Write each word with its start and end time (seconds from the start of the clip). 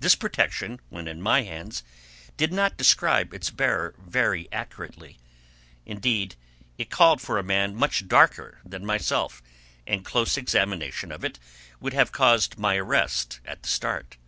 This 0.00 0.14
protection, 0.14 0.80
when 0.90 1.08
in 1.08 1.22
my 1.22 1.40
hands, 1.42 1.82
did 2.36 2.52
not 2.52 2.76
describe 2.76 3.32
its 3.32 3.48
bearer 3.48 3.94
very 3.98 4.52
accurately. 4.52 5.18
Indeed, 5.86 6.36
it 6.76 6.90
called 6.90 7.22
for 7.22 7.38
a 7.38 7.42
man 7.42 7.74
much 7.74 8.06
darker 8.06 8.60
than 8.66 8.84
myself, 8.84 9.42
and 9.86 10.04
close 10.04 10.36
examination 10.36 11.10
of 11.10 11.24
it 11.24 11.38
would 11.80 11.94
have 11.94 12.12
caused 12.12 12.58
my 12.58 12.76
arrest 12.76 13.40
at 13.46 13.62
the 13.62 13.70
start. 13.70 14.18